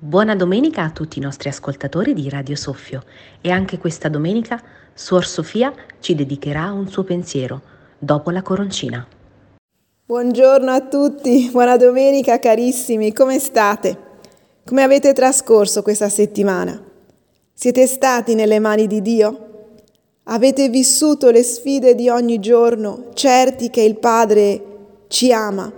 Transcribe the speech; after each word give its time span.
Buona 0.00 0.36
domenica 0.36 0.84
a 0.84 0.90
tutti 0.90 1.18
i 1.18 1.20
nostri 1.20 1.48
ascoltatori 1.48 2.14
di 2.14 2.28
Radio 2.28 2.54
Soffio 2.54 3.02
e 3.40 3.50
anche 3.50 3.78
questa 3.78 4.08
domenica 4.08 4.62
Suor 4.94 5.26
Sofia 5.26 5.74
ci 5.98 6.14
dedicherà 6.14 6.70
un 6.70 6.88
suo 6.88 7.02
pensiero 7.02 7.60
dopo 7.98 8.30
la 8.30 8.42
coroncina. 8.42 9.04
Buongiorno 10.06 10.70
a 10.70 10.82
tutti, 10.82 11.48
buona 11.50 11.76
domenica 11.76 12.38
carissimi, 12.38 13.12
come 13.12 13.40
state? 13.40 13.98
Come 14.64 14.84
avete 14.84 15.12
trascorso 15.12 15.82
questa 15.82 16.08
settimana? 16.08 16.80
Siete 17.52 17.88
stati 17.88 18.36
nelle 18.36 18.60
mani 18.60 18.86
di 18.86 19.02
Dio? 19.02 19.46
Avete 20.26 20.68
vissuto 20.68 21.32
le 21.32 21.42
sfide 21.42 21.96
di 21.96 22.08
ogni 22.08 22.38
giorno, 22.38 23.06
certi 23.14 23.68
che 23.68 23.80
il 23.80 23.98
Padre 23.98 24.62
ci 25.08 25.32
ama 25.32 25.72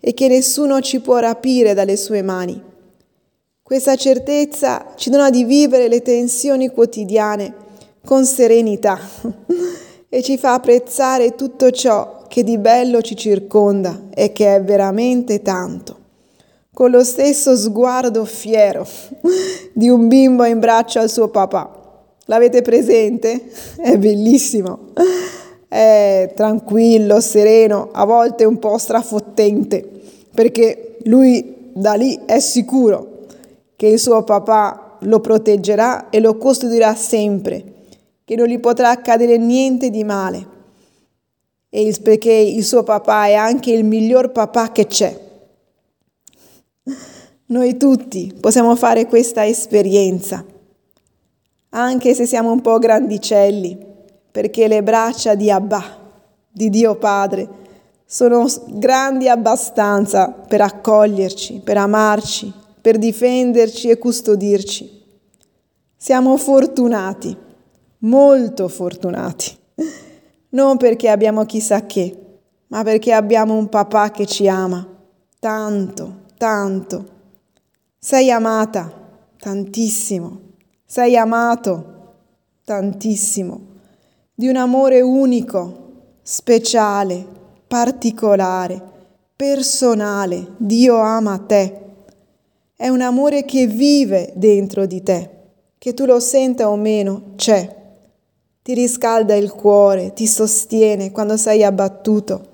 e 0.00 0.14
che 0.14 0.26
nessuno 0.26 0.80
ci 0.80 1.00
può 1.00 1.18
rapire 1.18 1.74
dalle 1.74 1.98
sue 1.98 2.22
mani. 2.22 2.64
Questa 3.68 3.96
certezza 3.96 4.94
ci 4.94 5.10
dona 5.10 5.28
di 5.28 5.44
vivere 5.44 5.88
le 5.88 6.00
tensioni 6.00 6.70
quotidiane 6.70 7.52
con 8.02 8.24
serenità 8.24 8.98
e 10.08 10.22
ci 10.22 10.38
fa 10.38 10.54
apprezzare 10.54 11.34
tutto 11.34 11.70
ciò 11.70 12.24
che 12.28 12.44
di 12.44 12.56
bello 12.56 13.02
ci 13.02 13.14
circonda 13.14 14.04
e 14.14 14.32
che 14.32 14.54
è 14.54 14.62
veramente 14.62 15.42
tanto. 15.42 15.98
Con 16.72 16.90
lo 16.90 17.04
stesso 17.04 17.54
sguardo 17.58 18.24
fiero 18.24 18.86
di 19.74 19.90
un 19.90 20.08
bimbo 20.08 20.44
in 20.44 20.60
braccio 20.60 21.00
al 21.00 21.10
suo 21.10 21.28
papà. 21.28 22.06
L'avete 22.24 22.62
presente? 22.62 23.50
È 23.76 23.98
bellissimo. 23.98 24.92
È 25.68 26.32
tranquillo, 26.34 27.20
sereno, 27.20 27.90
a 27.92 28.06
volte 28.06 28.46
un 28.46 28.58
po' 28.58 28.78
strafottente, 28.78 29.86
perché 30.34 30.96
lui 31.02 31.70
da 31.74 31.92
lì 31.92 32.18
è 32.24 32.38
sicuro 32.38 33.16
che 33.78 33.86
il 33.86 34.00
suo 34.00 34.24
papà 34.24 34.96
lo 35.02 35.20
proteggerà 35.20 36.10
e 36.10 36.18
lo 36.18 36.36
custodirà 36.36 36.96
sempre, 36.96 37.74
che 38.24 38.34
non 38.34 38.48
gli 38.48 38.58
potrà 38.58 38.90
accadere 38.90 39.38
niente 39.38 39.88
di 39.88 40.02
male. 40.02 40.46
E 41.68 41.96
perché 42.02 42.32
il 42.32 42.64
suo 42.64 42.82
papà 42.82 43.26
è 43.26 43.34
anche 43.34 43.70
il 43.70 43.84
miglior 43.84 44.32
papà 44.32 44.72
che 44.72 44.88
c'è. 44.88 45.16
Noi 47.46 47.76
tutti 47.76 48.34
possiamo 48.40 48.74
fare 48.74 49.06
questa 49.06 49.46
esperienza 49.46 50.44
anche 51.70 52.14
se 52.14 52.26
siamo 52.26 52.50
un 52.50 52.60
po' 52.60 52.78
grandicelli, 52.78 53.78
perché 54.30 54.68
le 54.68 54.82
braccia 54.82 55.34
di 55.34 55.50
Abba, 55.50 55.82
di 56.50 56.70
Dio 56.70 56.96
Padre, 56.96 57.66
sono 58.06 58.46
grandi 58.68 59.28
abbastanza 59.28 60.30
per 60.30 60.62
accoglierci, 60.62 61.60
per 61.62 61.76
amarci, 61.76 62.52
per 62.88 62.96
difenderci 62.96 63.90
e 63.90 63.98
custodirci. 63.98 65.04
Siamo 65.94 66.38
fortunati, 66.38 67.36
molto 67.98 68.66
fortunati, 68.68 69.54
non 70.50 70.78
perché 70.78 71.10
abbiamo 71.10 71.44
chissà 71.44 71.84
che, 71.84 72.18
ma 72.68 72.82
perché 72.82 73.12
abbiamo 73.12 73.52
un 73.56 73.68
papà 73.68 74.10
che 74.10 74.24
ci 74.24 74.48
ama, 74.48 74.88
tanto, 75.38 76.20
tanto. 76.38 77.08
Sei 77.98 78.30
amata, 78.30 78.90
tantissimo. 79.36 80.40
Sei 80.86 81.14
amato 81.14 82.14
tantissimo, 82.64 83.60
di 84.34 84.48
un 84.48 84.56
amore 84.56 85.02
unico, 85.02 85.90
speciale, 86.22 87.26
particolare, 87.66 88.82
personale. 89.36 90.54
Dio 90.56 90.96
ama 90.96 91.36
te. 91.36 91.82
È 92.80 92.86
un 92.86 93.00
amore 93.00 93.44
che 93.44 93.66
vive 93.66 94.30
dentro 94.36 94.86
di 94.86 95.02
te, 95.02 95.30
che 95.78 95.94
tu 95.94 96.04
lo 96.04 96.20
senta 96.20 96.70
o 96.70 96.76
meno, 96.76 97.32
c'è. 97.34 97.74
Ti 98.62 98.72
riscalda 98.72 99.34
il 99.34 99.50
cuore, 99.50 100.12
ti 100.12 100.28
sostiene 100.28 101.10
quando 101.10 101.36
sei 101.36 101.64
abbattuto, 101.64 102.46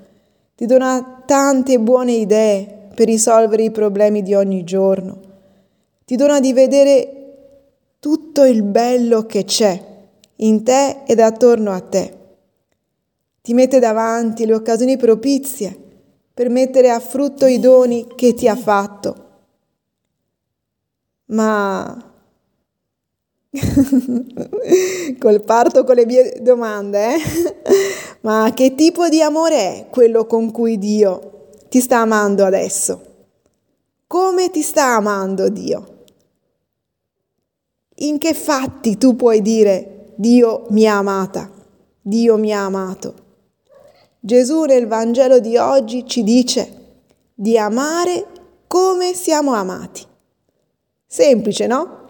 ti 0.55 0.65
dona 0.65 1.23
tante 1.27 1.79
buone 1.79 2.13
idee 2.13 2.89
per 2.95 3.07
risolvere 3.07 3.65
i 3.65 3.71
problemi 3.71 4.23
di 4.23 4.33
ogni 4.33 4.65
giorno, 4.65 5.19
ti 6.07 6.17
dona 6.17 6.41
di 6.41 6.55
vedere 6.55 7.35
tutto 8.01 8.45
il 8.45 8.63
bello 8.63 9.27
che 9.27 9.45
c'è 9.45 9.79
in 10.37 10.65
te 10.65 11.03
ed 11.05 11.21
attorno 11.21 11.71
a 11.71 11.81
te. 11.81 12.17
Ti 13.43 13.53
mette 13.53 13.79
davanti 13.79 14.47
le 14.47 14.55
occasioni 14.55 14.97
propizie 14.97 15.79
per 16.33 16.49
mettere 16.49 16.89
a 16.89 16.99
frutto 16.99 17.45
i 17.45 17.61
doni 17.61 18.07
che 18.17 18.33
ti 18.33 18.49
ha 18.49 18.57
fatto. 18.57 19.24
Ma 21.27 22.13
col 25.19 25.45
parto 25.45 25.85
con 25.85 25.95
le 25.95 26.07
mie 26.07 26.39
domande, 26.41 27.15
eh? 27.15 27.19
Ma 28.23 28.51
che 28.55 28.75
tipo 28.75 29.09
di 29.09 29.23
amore 29.23 29.57
è 29.57 29.87
quello 29.91 30.27
con 30.27 30.51
cui 30.51 30.79
Dio 30.79 31.51
ti 31.69 31.81
sta 31.81 31.99
amando 31.99 32.45
adesso? 32.45 33.13
Come 34.07 34.51
ti 34.51 34.63
sta 34.63 34.95
amando 34.95 35.49
Dio? 35.49 36.05
In 37.97 38.19
che 38.19 38.35
fatti 38.35 38.99
tu 38.99 39.15
puoi 39.15 39.41
dire 39.41 40.13
Dio 40.17 40.67
mi 40.71 40.89
ha 40.89 40.99
amata, 40.99 41.51
Dio 42.01 42.37
mi 42.37 42.53
ha 42.53 42.65
amato? 42.65 43.23
Gesù 44.19 44.65
nel 44.65 44.87
Vangelo 44.87 45.39
di 45.39 45.57
oggi 45.57 46.07
ci 46.07 46.23
dice 46.23 46.83
di 47.35 47.59
amare 47.59 48.27
come 48.67 49.15
siamo 49.15 49.53
amati. 49.53 50.13
Semplice, 51.15 51.69
no? 51.69 52.07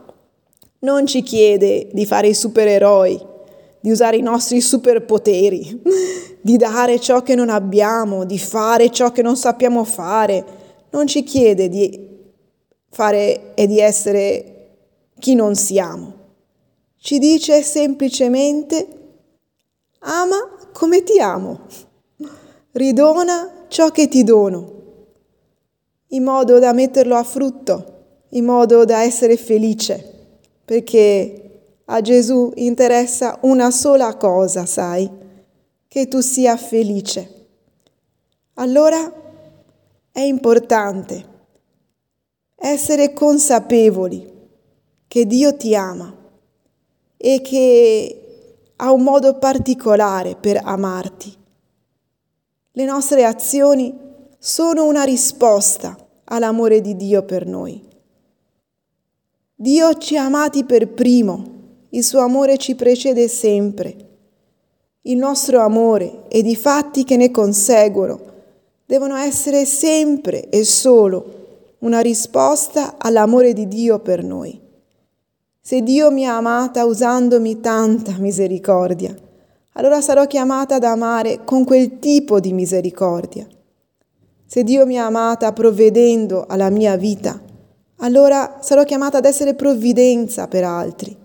Non 0.79 1.05
ci 1.05 1.21
chiede 1.21 1.91
di 1.93 2.07
fare 2.07 2.29
i 2.29 2.33
supereroi, 2.33 3.21
di 3.79 3.91
usare 3.91 4.17
i 4.17 4.23
nostri 4.23 4.63
superpoteri, 4.63 5.83
di 6.41 6.57
dare 6.57 6.99
ciò 6.99 7.23
che 7.23 7.35
non 7.35 7.51
abbiamo, 7.51 8.25
di 8.25 8.39
fare 8.39 8.91
ciò 8.91 9.13
che 9.13 9.21
non 9.21 9.37
sappiamo 9.37 9.85
fare. 9.85 10.43
Non 10.89 11.07
ci 11.07 11.23
chiede 11.23 11.69
di 11.69 12.09
fare 12.89 13.55
e 13.55 13.67
di 13.67 13.79
essere 13.79 14.69
chi 15.19 15.35
non 15.35 15.55
siamo. 15.55 16.13
Ci 16.97 17.19
dice 17.19 17.63
semplicemente 17.63 18.89
ama 19.99 20.71
come 20.73 21.03
ti 21.03 21.21
amo, 21.21 21.67
ridona 22.73 23.67
ciò 23.69 23.91
che 23.91 24.09
ti 24.09 24.25
dono, 24.25 24.73
in 26.07 26.23
modo 26.23 26.59
da 26.59 26.73
metterlo 26.73 27.17
a 27.17 27.23
frutto, 27.23 27.94
in 28.35 28.45
modo 28.45 28.85
da 28.85 29.03
essere 29.03 29.37
felice, 29.37 30.13
perché 30.65 31.41
a 31.87 32.01
Gesù 32.01 32.53
interessa 32.57 33.39
una 33.43 33.71
sola 33.71 34.17
cosa, 34.17 34.65
sai, 34.67 35.11
che 35.87 36.09
tu 36.09 36.21
sia 36.21 36.57
felice. 36.57 37.31
Allora 38.55 39.13
è 40.11 40.21
importante 40.21 41.33
essere 42.57 43.13
consapevoli 43.13 44.33
che 45.07 45.27
Dio 45.27 45.57
ti 45.57 45.75
ama 45.75 46.13
e 47.17 47.41
che 47.41 48.21
ha 48.77 48.91
un 48.91 49.03
modo 49.03 49.39
particolare 49.39 50.35
per 50.35 50.61
amarti. 50.65 51.37
Le 52.73 52.85
nostre 52.85 53.25
azioni 53.25 53.97
sono 54.39 54.85
una 54.85 55.05
risposta 55.05 55.97
all'amore 56.25 56.81
di 56.81 56.97
Dio 56.97 57.23
per 57.23 57.47
noi. 57.47 57.93
Dio 59.57 59.95
ci 59.99 60.17
ha 60.17 60.25
amati 60.25 60.65
per 60.65 60.89
primo, 60.89 61.45
il 61.91 62.03
suo 62.03 62.19
amore 62.19 62.59
ci 62.59 62.75
precede 62.75 63.29
sempre. 63.29 63.95
Il 65.03 65.17
nostro 65.17 65.61
amore 65.61 66.25
ed 66.29 66.49
i 66.49 66.57
fatti 66.57 67.05
che 67.05 67.17
ne 67.17 67.31
conseguono 67.31 68.19
devono 68.85 69.15
essere 69.15 69.65
sempre 69.65 70.49
e 70.49 70.65
solo 70.65 71.77
una 71.81 72.01
risposta 72.01 72.97
all'amore 72.99 73.53
di 73.53 73.69
Dio 73.69 74.01
per 74.01 74.25
noi. 74.25 74.61
Se 75.61 75.83
Dio 75.83 76.11
mi 76.11 76.27
ha 76.27 76.37
amata 76.37 76.85
usandomi 76.85 77.61
tanta 77.61 78.17
misericordia, 78.19 79.15
allora 79.75 80.01
sarò 80.01 80.27
chiamata 80.27 80.75
ad 80.75 80.85
amare 80.85 81.45
con 81.45 81.65
quel 81.65 82.01
tipo 82.01 82.41
di 82.41 82.53
misericordia. 82.53 83.47
Se 84.47 84.65
Dio 84.65 84.85
mi 84.85 84.99
ha 84.99 85.07
amata 85.07 85.53
provvedendo 85.53 86.45
alla 86.49 86.71
mia 86.71 86.97
vita, 86.97 87.41
allora 88.05 88.59
sarò 88.61 88.85
chiamata 88.85 89.19
ad 89.19 89.25
essere 89.25 89.55
provvidenza 89.55 90.47
per 90.47 90.63
altri. 90.63 91.17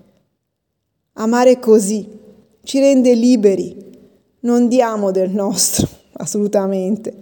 Amare 1.13 1.59
così 1.59 2.07
ci 2.63 2.79
rende 2.79 3.13
liberi, 3.13 3.75
non 4.41 4.69
diamo 4.69 5.11
del 5.11 5.29
nostro, 5.29 5.87
assolutamente, 6.19 7.13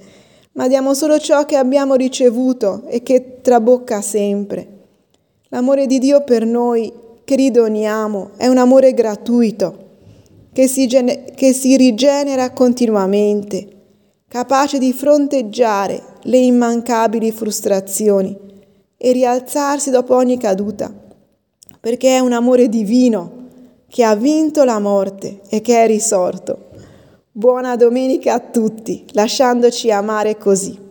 ma 0.54 0.68
diamo 0.68 0.94
solo 0.94 1.18
ciò 1.18 1.46
che 1.46 1.56
abbiamo 1.56 1.96
ricevuto 1.96 2.84
e 2.86 3.02
che 3.02 3.40
trabocca 3.42 4.02
sempre. 4.02 4.76
L'amore 5.50 5.88
di 5.88 5.98
Dio 5.98 6.24
per 6.24 6.46
noi 6.46 6.94
che 7.24 7.36
ridoniamo 7.36 8.32
è 8.38 8.46
un 8.48 8.58
amore 8.58 8.94
gratuito, 8.94 9.86
che 10.54 10.68
si, 10.68 10.86
gene- 10.86 11.24
che 11.36 11.54
si 11.54 11.76
rigenera 11.78 12.52
continuamente, 12.52 13.68
capace 14.28 14.78
di 14.78 14.94
fronteggiare 14.94 16.04
le 16.24 16.38
immancabili 16.38 17.32
frustrazioni 17.32 18.46
e 18.98 19.12
rialzarsi 19.12 19.92
dopo 19.92 20.16
ogni 20.16 20.38
caduta, 20.38 20.92
perché 21.80 22.16
è 22.16 22.20
un 22.20 22.34
amore 22.34 22.68
divino 22.68 23.46
che 23.88 24.04
ha 24.04 24.16
vinto 24.16 24.64
la 24.64 24.80
morte 24.80 25.42
e 25.50 25.62
che 25.62 25.84
è 25.84 25.88
risorto. 25.88 26.70
Buona 27.32 27.76
domenica 27.76 28.34
a 28.34 28.40
tutti, 28.40 29.06
lasciandoci 29.12 29.92
amare 29.92 30.38
così. 30.38 30.87